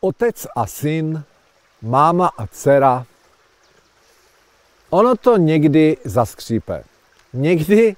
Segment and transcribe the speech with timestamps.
[0.00, 1.24] otec a syn,
[1.82, 3.06] máma a dcera,
[4.90, 6.84] ono to někdy zaskřípe.
[7.32, 7.96] Někdy,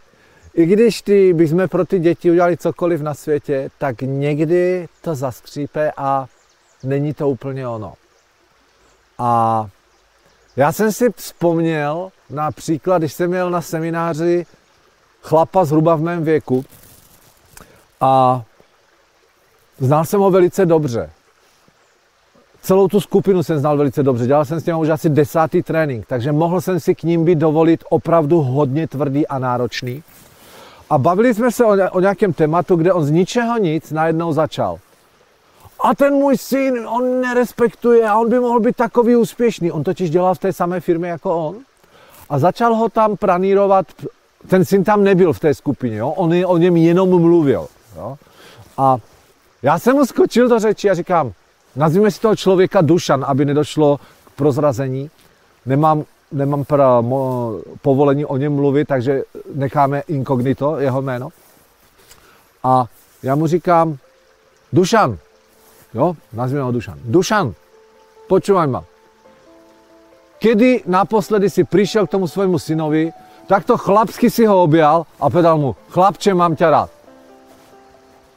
[0.54, 5.92] i když ty bychom pro ty děti udělali cokoliv na světě, tak někdy to zaskřípe
[5.96, 6.26] a
[6.82, 7.94] není to úplně ono.
[9.18, 9.66] A
[10.56, 14.46] já jsem si vzpomněl například, když jsem měl na semináři
[15.22, 16.64] chlapa zhruba v mém věku
[18.00, 18.42] a
[19.78, 21.10] znal jsem ho velice dobře.
[22.62, 26.06] Celou tu skupinu jsem znal velice dobře, dělal jsem s ním už asi desátý trénink,
[26.06, 30.02] takže mohl jsem si k ním být dovolit opravdu hodně tvrdý a náročný.
[30.90, 34.78] A bavili jsme se o, o nějakém tématu, kde on z ničeho nic najednou začal.
[35.84, 39.72] A ten můj syn, on nerespektuje a on by mohl být takový úspěšný.
[39.72, 41.56] On totiž dělal v té samé firmě jako on.
[42.30, 43.86] A začal ho tam pranírovat,
[44.48, 46.08] ten syn tam nebyl v té skupině, jo?
[46.08, 47.66] on o něm jenom mluvil.
[47.96, 48.16] Jo?
[48.78, 48.96] A
[49.62, 51.32] já jsem mu skočil do řeči a říkám,
[51.76, 55.10] nazvíme si toho člověka Dušan, aby nedošlo k prozrazení.
[55.66, 59.22] Nemám, nemám pra, mo, povolení o něm mluvit, takže
[59.54, 61.28] necháme inkognito jeho jméno.
[62.62, 62.86] A
[63.22, 63.98] já mu říkám,
[64.72, 65.18] Dušan,
[65.94, 66.98] jo, nazvíme ho Dušan.
[67.04, 67.54] Dušan,
[68.28, 68.84] počúvaj ma.
[70.38, 73.12] Kedy naposledy si přišel k tomu svému synovi,
[73.46, 76.90] tak to chlapsky si ho objal a povedal mu, chlapče, mám tě rád.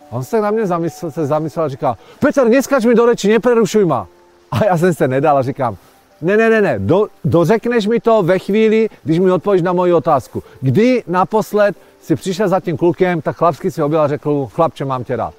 [0.10, 3.86] On se na mě zamyslel, se zamyslel a říká, Petr, neskač mi do reči, neprerušuj
[3.86, 4.08] ma.
[4.52, 5.78] A já jsem se nedal a říkám,
[6.22, 9.94] ne, ne, ne, ne, do, dořekneš mi to ve chvíli, když mi odpovíš na moji
[9.94, 10.44] otázku.
[10.62, 15.04] Kdy naposled si přišel za tím klukem, tak chlapsky si objel a řekl chlapče, mám
[15.04, 15.34] tě rád.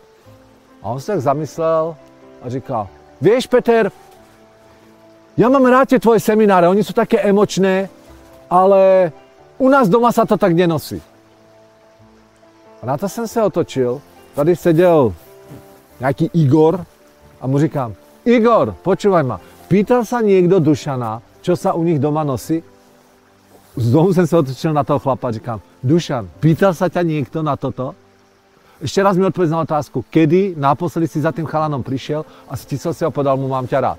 [0.82, 1.96] A on se tak zamyslel
[2.42, 2.88] a říká,
[3.20, 3.90] víš, Petr,
[5.36, 7.88] já mám rád tě tvoje semináře, oni jsou také emočné,
[8.50, 9.12] ale
[9.58, 11.02] u nás doma se to tak nenosí.
[12.82, 14.00] A na to jsem se otočil
[14.36, 15.14] tady seděl
[16.00, 16.84] nějaký Igor
[17.40, 22.24] a mu říkám, Igor, počúvaj ma, pýtal se někdo Dušana, čo sa u nich doma
[22.24, 22.62] nosí?
[23.76, 27.56] Znovu jsem se otočil na toho chlapa a říkám, Dušan, pýtal se tě někdo na
[27.56, 27.94] toto?
[28.80, 32.94] Ještě raz mi odpověď na otázku, kedy naposledy si za tím chalanom přišel a stisl
[32.94, 33.98] si ho podal mu, mám tě rád.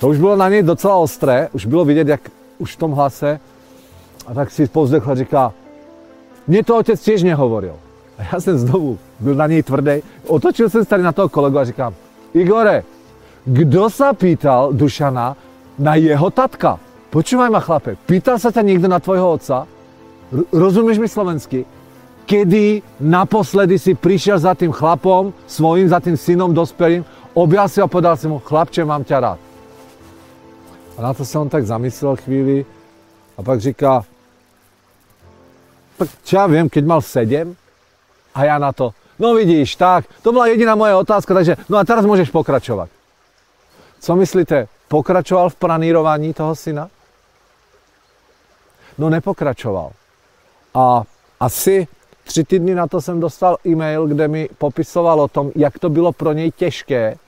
[0.00, 2.20] To už bylo na něj docela ostré, už bylo vidět, jak
[2.58, 3.40] už v tom hlase,
[4.26, 5.52] a tak si povzdechl a říká,
[6.46, 7.76] mně to otec těž nehovoril.
[8.18, 10.02] A já jsem znovu byl na něj tvrdý.
[10.26, 11.94] Otočil jsem se tady na toho kolegu a říkám,
[12.34, 12.82] Igore,
[13.44, 15.36] kdo se pýtal Dušana
[15.78, 16.78] na jeho tatka?
[17.10, 19.66] Počúvaj ma, chlape, pýtal se tě někdo na tvojho otca?
[20.32, 21.64] R- rozumíš mi slovensky?
[22.26, 27.04] Kedy naposledy si přišel za tím chlapom, svojím, za tím synom dospělým,
[27.34, 29.38] objal si a podal si mu, chlapče, mám tě rád.
[30.98, 32.66] A na to se on tak zamyslel chvíli
[33.38, 34.04] a pak říká,
[35.98, 37.56] tak já vím, keď mal sedm,
[38.38, 41.84] a já na to, no vidíš, tak, to byla jediná moje otázka, takže, no a
[41.84, 42.88] teraz můžeš pokračovat.
[44.00, 46.88] Co myslíte, pokračoval v pranírování toho syna?
[48.98, 49.90] No nepokračoval.
[50.74, 51.02] A
[51.40, 51.88] asi
[52.24, 56.12] tři týdny na to jsem dostal e-mail, kde mi popisoval o tom, jak to bylo
[56.12, 57.18] pro něj těžké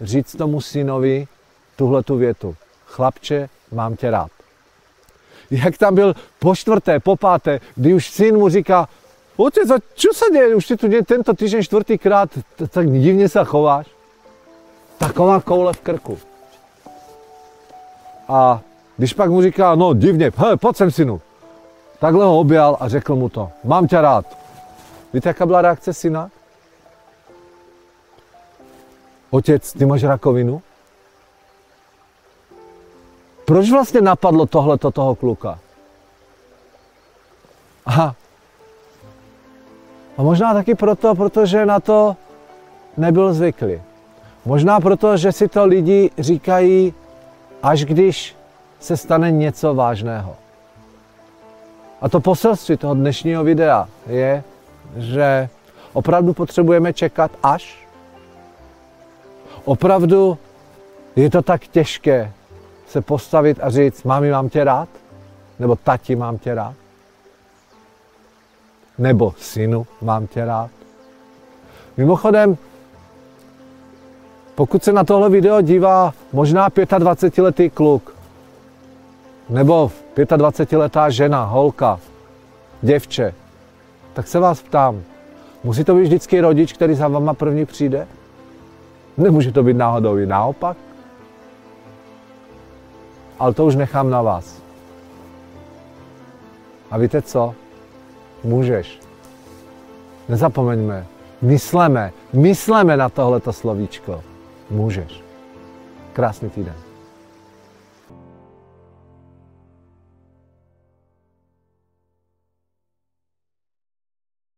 [0.00, 1.26] říct tomu synovi
[1.76, 2.56] tuhle tu větu.
[2.86, 4.30] Chlapče, mám tě rád.
[5.50, 8.88] Jak tam byl po čtvrté, po páté, kdy už syn mu říká,
[9.40, 10.52] Otec, a čo sa deje?
[10.52, 12.28] Už si tu nie, tento týždeň štvrtýkrát
[12.68, 13.88] tak divne sa chováš.
[15.00, 16.14] Taková koule v krku.
[18.28, 18.60] A
[18.96, 21.20] když pak mu říká, no divně, hej, pojď sem synu.
[21.98, 23.48] Takhle ho objal a řekl mu to.
[23.64, 24.26] Mám tě rád.
[25.12, 26.30] Víte, jaká byla reakce syna?
[29.30, 30.62] Otec, ty máš rakovinu?
[33.44, 35.58] Proč vlastně napadlo tohleto toho kluka?
[37.86, 38.14] Aha,
[40.18, 42.16] a možná taky proto, protože na to
[42.96, 43.80] nebyl zvyklý.
[44.44, 46.94] Možná proto, že si to lidi říkají,
[47.62, 48.36] až když
[48.80, 50.36] se stane něco vážného.
[52.00, 54.42] A to poselství toho dnešního videa je,
[54.96, 55.48] že
[55.92, 57.88] opravdu potřebujeme čekat až.
[59.64, 60.38] Opravdu
[61.16, 62.32] je to tak těžké
[62.86, 64.88] se postavit a říct, mámi, mám tě rád?
[65.58, 66.74] Nebo tati, mám tě rád?
[69.00, 70.70] Nebo synu, mám tě rád.
[71.96, 72.56] Mimochodem,
[74.54, 78.14] pokud se na tohle video dívá možná 25-letý kluk,
[79.48, 82.00] nebo 25-letá žena, holka,
[82.82, 83.34] děvče,
[84.12, 85.02] tak se vás ptám,
[85.64, 88.06] musí to být vždycky rodič, který za váma první přijde?
[89.16, 90.76] Nemůže to být náhodou i naopak?
[93.38, 94.62] Ale to už nechám na vás.
[96.90, 97.54] A víte co?
[98.44, 99.00] Můžeš.
[100.28, 101.06] Nezapomeňme.
[101.42, 104.22] Mysleme, mysleme na tohleto slovíčko.
[104.70, 105.22] Můžeš.
[106.12, 106.89] Krásný týden.